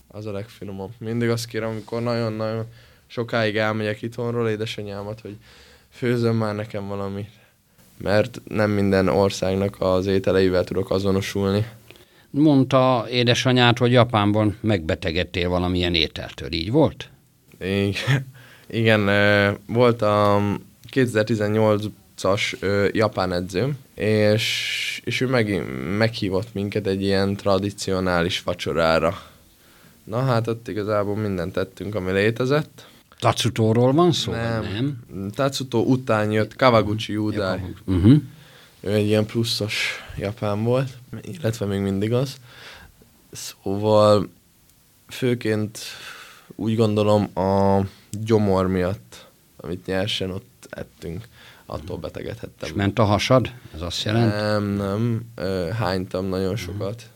Az 0.08 0.26
a 0.26 0.32
legfinomabb. 0.32 0.90
Mindig 0.98 1.28
azt 1.28 1.46
kérem, 1.46 1.68
amikor 1.68 2.02
nagyon-nagyon 2.02 2.64
sokáig 3.06 3.56
elmegyek 3.56 4.02
itthonról 4.02 4.48
édesanyámat, 4.48 5.20
hogy 5.20 5.36
főzöm 5.90 6.36
már 6.36 6.54
nekem 6.54 6.88
valamit. 6.88 7.30
Mert 7.96 8.40
nem 8.48 8.70
minden 8.70 9.08
országnak 9.08 9.76
az 9.78 10.06
ételeivel 10.06 10.64
tudok 10.64 10.90
azonosulni. 10.90 11.66
Mondta 12.30 13.06
édesanyád, 13.10 13.78
hogy 13.78 13.92
Japánban 13.92 14.56
megbetegedtél 14.60 15.48
valamilyen 15.48 15.94
ételtől. 15.94 16.52
Így 16.52 16.70
volt? 16.70 17.08
Igen, 17.60 18.26
igen 18.66 19.06
voltam 19.66 20.66
2018-as 20.92 21.84
ö, 22.60 22.88
japán 22.92 23.32
edzőm, 23.32 23.78
és, 23.94 25.00
és 25.04 25.20
ő 25.20 25.26
meg, 25.26 25.64
meghívott 25.96 26.54
minket 26.54 26.86
egy 26.86 27.02
ilyen 27.02 27.36
tradicionális 27.36 28.42
vacsorára. 28.42 29.22
Na 30.04 30.24
hát 30.24 30.46
ott 30.46 30.68
igazából 30.68 31.16
mindent 31.16 31.52
tettünk, 31.52 31.94
ami 31.94 32.12
létezett. 32.12 32.86
Tatsutóról 33.18 33.92
van 33.92 34.12
szó? 34.12 34.32
nem. 34.32 34.62
nem? 34.62 35.30
Tatsuto 35.30 35.78
után 35.78 36.30
jött 36.30 36.56
Kawaguchi 36.56 37.16
Udai. 37.16 37.60
Uh-huh. 37.84 38.22
ő 38.80 38.92
egy 38.92 39.06
ilyen 39.06 39.26
pluszos 39.26 40.04
japán 40.16 40.64
volt, 40.64 40.98
illetve 41.22 41.66
még 41.66 41.80
mindig 41.80 42.12
az. 42.12 42.36
Szóval 43.32 44.28
főként 45.08 45.78
úgy 46.54 46.76
gondolom 46.76 47.36
a 47.38 47.80
gyomor 48.10 48.66
miatt, 48.66 49.26
amit 49.56 49.86
nyersen 49.86 50.30
ott 50.30 50.66
ettünk, 50.70 51.28
attól 51.70 51.96
betegedhettem. 51.96 52.68
És 52.68 52.72
ment 52.72 52.98
a 52.98 53.04
hasad? 53.04 53.52
Ez 53.74 53.80
azt 53.80 54.04
jelenti? 54.04 54.36
Nem, 54.36 54.64
nem. 54.64 55.22
Hánytam 55.72 56.26
nagyon 56.26 56.56
sokat, 56.56 57.10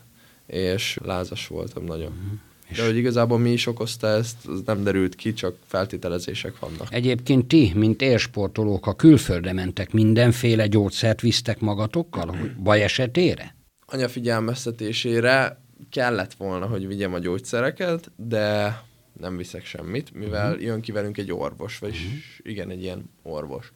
és 0.46 0.98
lázas 1.04 1.46
voltam 1.46 1.84
nagyon. 1.84 2.12
Uh-huh. 2.12 2.38
De 2.76 2.84
hogy 2.84 2.96
igazából 2.96 3.38
mi 3.38 3.50
is 3.50 3.66
okozta 3.66 4.06
ezt, 4.06 4.46
az 4.46 4.62
nem 4.64 4.82
derült 4.82 5.14
ki, 5.14 5.32
csak 5.32 5.56
feltételezések 5.66 6.58
vannak. 6.58 6.86
Egyébként 6.90 7.46
ti, 7.46 7.72
mint 7.74 8.02
élsportolók, 8.02 8.86
a 8.86 8.94
külföldre 8.94 9.52
mentek, 9.52 9.92
mindenféle 9.92 10.66
gyógyszert 10.66 11.20
visztek 11.20 11.60
magatokkal, 11.60 12.26
hogy 12.26 12.56
baj 12.56 12.82
esetére? 12.82 13.54
Anya 13.86 14.08
figyelmeztetésére 14.08 15.60
kellett 15.90 16.34
volna, 16.34 16.66
hogy 16.66 16.86
vigyem 16.86 17.14
a 17.14 17.18
gyógyszereket, 17.18 18.10
de 18.16 18.80
nem 19.20 19.36
viszek 19.36 19.64
semmit, 19.64 20.14
mivel 20.14 20.50
uh-huh. 20.50 20.64
jön 20.64 20.80
ki 20.80 20.92
velünk 20.92 21.18
egy 21.18 21.32
orvos, 21.32 21.78
vagyis 21.78 22.04
uh-huh. 22.04 22.20
igen, 22.42 22.70
egy 22.70 22.82
ilyen 22.82 23.10
orvos. 23.22 23.72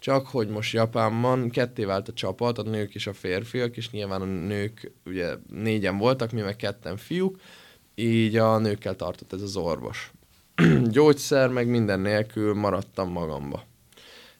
Csak 0.00 0.26
hogy 0.26 0.48
most 0.48 0.72
Japánban 0.72 1.50
ketté 1.50 1.84
vált 1.84 2.08
a 2.08 2.12
csapat, 2.12 2.58
a 2.58 2.62
nők 2.62 2.94
és 2.94 3.06
a 3.06 3.12
férfiak, 3.12 3.76
és 3.76 3.90
nyilván 3.90 4.20
a 4.20 4.24
nők, 4.24 4.92
ugye 5.06 5.34
négyen 5.48 5.98
voltak, 5.98 6.32
mi 6.32 6.40
meg 6.40 6.56
ketten 6.56 6.96
fiúk, 6.96 7.40
így 7.94 8.36
a 8.36 8.58
nőkkel 8.58 8.96
tartott 8.96 9.32
ez 9.32 9.42
az 9.42 9.56
orvos. 9.56 10.12
Gyógyszer, 10.90 11.48
meg 11.48 11.68
minden 11.68 12.00
nélkül 12.00 12.54
maradtam 12.54 13.10
magamba. 13.10 13.64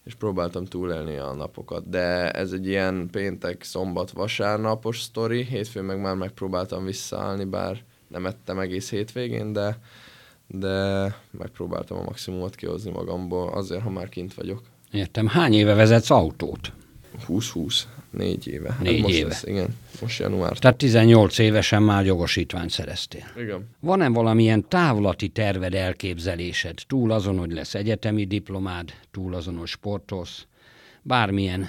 És 0.05 0.15
próbáltam 0.15 0.65
túlélni 0.65 1.17
a 1.17 1.33
napokat, 1.33 1.89
de 1.89 2.31
ez 2.31 2.53
egy 2.53 2.67
ilyen 2.67 3.09
péntek, 3.11 3.63
szombat, 3.63 4.11
vasárnapos 4.11 5.01
sztori, 5.01 5.45
hétfőn 5.45 5.85
meg 5.85 6.01
már 6.01 6.15
megpróbáltam 6.15 6.85
visszaállni, 6.85 7.45
bár 7.45 7.85
nem 8.09 8.27
ettem 8.27 8.59
egész 8.59 8.91
hétvégén, 8.91 9.53
de, 9.53 9.79
de 10.47 11.05
megpróbáltam 11.31 11.99
a 11.99 12.03
maximumot 12.03 12.55
kihozni 12.55 12.91
magamból, 12.91 13.49
azért, 13.49 13.83
ha 13.83 13.91
már 13.91 14.09
kint 14.09 14.35
vagyok. 14.35 14.70
Értem. 14.93 15.27
Hány 15.27 15.53
éve 15.53 15.75
vezetsz 15.75 16.11
autót? 16.11 16.73
20-20. 17.29 17.81
Négy 18.11 18.47
éve. 18.47 18.77
Négy 18.83 18.93
hát 18.93 19.03
most 19.03 19.15
éve. 19.15 19.29
Lesz, 19.29 19.43
igen, 19.43 19.77
most 20.01 20.19
január. 20.19 20.59
Tehát 20.59 20.77
18 20.77 21.39
évesen 21.39 21.83
már 21.83 22.05
jogosítványt 22.05 22.71
szereztél. 22.71 23.25
Igen. 23.37 23.69
Van-e 23.81 24.09
valamilyen 24.09 24.69
távlati 24.69 25.29
terved, 25.29 25.75
elképzelésed? 25.75 26.79
Túl 26.87 27.11
azon, 27.11 27.39
hogy 27.39 27.53
lesz 27.53 27.75
egyetemi 27.75 28.25
diplomád, 28.25 28.93
túl 29.11 29.35
azon, 29.35 29.57
hogy 29.57 29.69
sportolsz, 29.69 30.47
bármilyen 31.03 31.69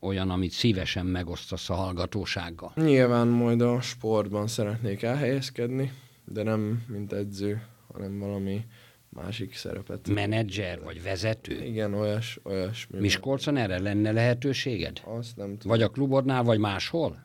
olyan, 0.00 0.30
amit 0.30 0.52
szívesen 0.52 1.06
megosztasz 1.06 1.70
a 1.70 1.74
hallgatósággal? 1.74 2.72
Nyilván 2.74 3.28
majd 3.28 3.60
a 3.60 3.80
sportban 3.80 4.46
szeretnék 4.46 5.02
elhelyezkedni, 5.02 5.92
de 6.24 6.42
nem 6.42 6.84
mint 6.86 7.12
edző, 7.12 7.62
hanem 7.92 8.18
valami 8.18 8.64
másik 9.14 9.54
szerepet. 9.54 10.08
Menedzser 10.08 10.80
vagy 10.84 11.02
vezető? 11.02 11.64
Igen, 11.64 11.94
olyas, 11.94 12.38
olyas. 12.42 12.86
Miskolcon 12.98 13.56
erre 13.56 13.78
lenne 13.78 14.12
lehetőséged? 14.12 15.00
Azt 15.04 15.36
nem 15.36 15.46
tudom. 15.46 15.76
Vagy 15.76 15.82
a 15.82 15.88
klubodnál, 15.88 16.42
vagy 16.42 16.58
máshol? 16.58 17.22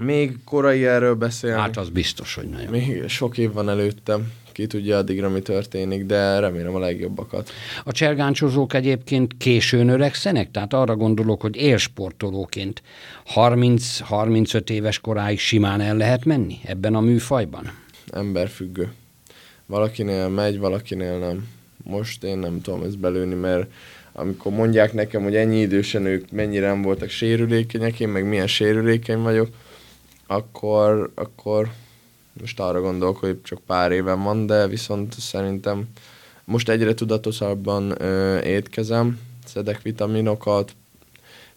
Még 0.00 0.44
korai 0.44 0.86
erről 0.86 1.14
beszélni. 1.14 1.60
Hát 1.60 1.76
az 1.76 1.88
biztos, 1.88 2.34
hogy 2.34 2.48
nagyon. 2.48 2.70
Még 2.70 3.08
sok 3.08 3.38
év 3.38 3.52
van 3.52 3.68
előttem. 3.68 4.32
Ki 4.52 4.66
tudja 4.66 4.96
addigra, 4.96 5.28
mi 5.28 5.40
történik, 5.40 6.04
de 6.04 6.38
remélem 6.38 6.74
a 6.74 6.78
legjobbakat. 6.78 7.50
A 7.84 7.92
csergáncsozók 7.92 8.74
egyébként 8.74 9.36
későn 9.36 9.88
öregszenek? 9.88 10.50
Tehát 10.50 10.72
arra 10.72 10.96
gondolok, 10.96 11.40
hogy 11.40 11.56
élsportolóként 11.56 12.82
30-35 13.34 14.70
éves 14.70 14.98
koráig 14.98 15.38
simán 15.38 15.80
el 15.80 15.96
lehet 15.96 16.24
menni 16.24 16.58
ebben 16.64 16.94
a 16.94 17.00
műfajban? 17.00 17.72
Emberfüggő 18.12 18.92
valakinél 19.70 20.28
megy, 20.28 20.58
valakinél 20.58 21.18
nem. 21.18 21.48
Most 21.84 22.24
én 22.24 22.38
nem 22.38 22.60
tudom 22.60 22.82
ezt 22.82 22.98
belőni, 22.98 23.34
mert 23.34 23.70
amikor 24.12 24.52
mondják 24.52 24.92
nekem, 24.92 25.22
hogy 25.22 25.36
ennyi 25.36 25.60
idősen 25.60 26.04
ők 26.04 26.30
mennyire 26.30 26.66
nem 26.66 26.82
voltak 26.82 27.08
sérülékenyek, 27.08 28.00
én 28.00 28.08
meg 28.08 28.24
milyen 28.24 28.46
sérülékeny 28.46 29.18
vagyok, 29.18 29.48
akkor, 30.26 31.10
akkor 31.14 31.70
most 32.40 32.60
arra 32.60 32.80
gondolok, 32.80 33.16
hogy 33.16 33.42
csak 33.42 33.60
pár 33.66 33.92
éven 33.92 34.22
van, 34.22 34.46
de 34.46 34.66
viszont 34.66 35.14
szerintem 35.20 35.88
most 36.44 36.68
egyre 36.68 36.94
tudatosabban 36.94 38.02
ö, 38.02 38.40
étkezem, 38.40 39.20
szedek 39.44 39.82
vitaminokat, 39.82 40.72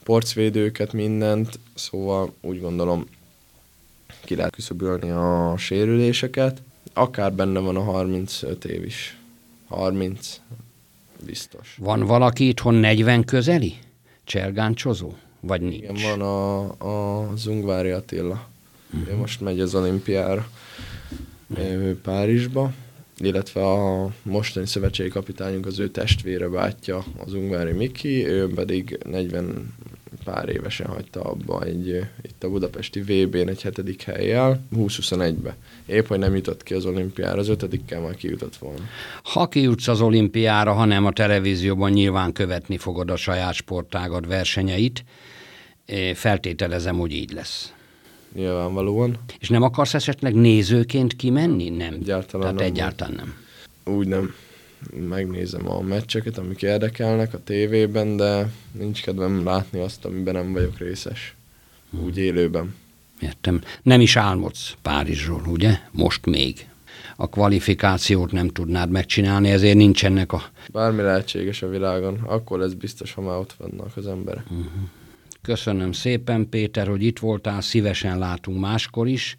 porcvédőket, 0.03 0.93
mindent, 0.93 1.59
szóval 1.75 2.33
úgy 2.41 2.61
gondolom 2.61 3.05
ki 4.25 4.35
lehet 4.35 4.55
küszöbölni 4.55 5.09
a 5.09 5.53
sérüléseket 5.57 6.61
akár 6.93 7.33
benne 7.33 7.59
van 7.59 7.75
a 7.75 7.81
35 7.81 8.65
év 8.65 8.83
is. 8.83 9.17
30, 9.67 10.41
biztos. 11.25 11.75
Van 11.79 11.99
valaki 12.05 12.47
itthon 12.47 12.73
40 12.73 13.23
közeli? 13.23 13.77
Csergáncsozó? 14.23 15.13
Vagy 15.39 15.61
nincs? 15.61 16.01
Igen, 16.01 16.17
van 16.17 16.21
a, 16.21 17.29
a 17.29 17.35
Zungvári 17.35 17.89
Attila. 17.89 18.47
Uh-huh. 18.93 19.09
Ő 19.09 19.15
most 19.15 19.41
megy 19.41 19.59
az 19.59 19.75
olimpiára 19.75 20.47
uh-huh. 21.47 21.91
Párizsba, 21.91 22.73
illetve 23.17 23.71
a 23.71 24.11
mostani 24.21 24.65
szövetségi 24.65 25.09
kapitányunk 25.09 25.65
az 25.65 25.79
ő 25.79 25.89
testvére 25.89 26.47
bátyja, 26.47 27.03
az 27.25 27.33
Ungvári 27.33 27.71
Miki, 27.71 28.27
ő 28.27 28.53
pedig 28.53 28.99
40 29.05 29.73
pár 30.23 30.49
évesen 30.49 30.87
hagyta 30.87 31.21
abba 31.21 31.63
egy, 31.63 32.05
itt 32.21 32.43
a 32.43 32.49
budapesti 32.49 33.01
VB-n 33.01 33.47
egy 33.49 33.61
hetedik 33.61 34.01
helyjel, 34.01 34.63
20-21-be. 34.75 35.55
Épp, 35.85 36.07
hogy 36.07 36.19
nem 36.19 36.35
jutott 36.35 36.63
ki 36.63 36.73
az 36.73 36.85
olimpiára, 36.85 37.39
az 37.39 37.49
ötödikkel 37.49 38.01
már 38.01 38.15
kijutott 38.15 38.55
volna. 38.55 38.83
Ha 39.23 39.47
kijutsz 39.47 39.87
az 39.87 40.01
olimpiára, 40.01 40.73
hanem 40.73 41.05
a 41.05 41.11
televízióban 41.11 41.91
nyilván 41.91 42.31
követni 42.31 42.77
fogod 42.77 43.09
a 43.09 43.15
saját 43.15 43.53
sportágad 43.53 44.27
versenyeit, 44.27 45.03
feltételezem, 46.13 46.97
hogy 46.97 47.11
így 47.11 47.31
lesz. 47.31 47.73
Nyilvánvalóan. 48.35 49.17
És 49.39 49.49
nem 49.49 49.61
akarsz 49.61 49.93
esetleg 49.93 50.33
nézőként 50.33 51.15
kimenni? 51.15 51.69
Nem. 51.69 51.93
Egyáltalán 51.93 52.55
Tehát 52.55 52.55
nem. 52.55 52.65
egyáltalán 52.65 53.13
nem. 53.15 53.33
Úgy 53.95 54.07
nem 54.07 54.33
megnézem 55.09 55.69
a 55.69 55.81
meccseket, 55.81 56.37
amik 56.37 56.61
érdekelnek 56.61 57.33
a 57.33 57.43
tévében, 57.43 58.17
de 58.17 58.51
nincs 58.71 59.01
kedvem 59.01 59.43
látni 59.43 59.79
azt, 59.79 60.05
amiben 60.05 60.33
nem 60.33 60.53
vagyok 60.53 60.77
részes. 60.77 61.35
Úgy 62.03 62.17
élőben. 62.17 62.75
Értem. 63.21 63.61
Nem 63.83 64.01
is 64.01 64.15
álmodsz 64.15 64.75
Párizsról, 64.81 65.41
ugye? 65.47 65.79
Most 65.91 66.25
még. 66.25 66.67
A 67.15 67.29
kvalifikációt 67.29 68.31
nem 68.31 68.47
tudnád 68.47 68.89
megcsinálni, 68.89 69.49
ezért 69.49 69.75
nincsenek 69.75 70.33
a... 70.33 70.43
Bármi 70.71 71.01
lehetséges 71.01 71.61
a 71.61 71.69
világon, 71.69 72.19
akkor 72.25 72.61
ez 72.61 72.73
biztos, 72.73 73.13
ha 73.13 73.21
már 73.21 73.37
ott 73.37 73.53
vannak 73.57 73.97
az 73.97 74.07
emberek. 74.07 74.43
Uh-huh. 74.49 74.65
Köszönöm 75.43 75.91
szépen, 75.91 76.49
Péter, 76.49 76.87
hogy 76.87 77.03
itt 77.03 77.19
voltál, 77.19 77.61
szívesen 77.61 78.17
látunk 78.17 78.59
máskor 78.59 79.07
is. 79.07 79.35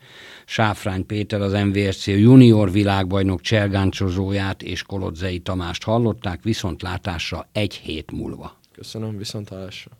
Sáfrány 0.47 1.07
Péter, 1.07 1.40
az 1.40 1.53
MVSC 1.53 2.07
junior 2.07 2.71
világbajnok 2.71 3.40
cselgáncsozóját 3.40 4.62
és 4.62 4.83
Kolodzei 4.83 5.38
Tamást 5.38 5.83
hallották, 5.83 6.43
viszontlátásra 6.43 7.49
egy 7.53 7.75
hét 7.75 8.11
múlva. 8.12 8.59
Köszönöm, 8.73 9.17
viszontlátásra. 9.17 9.99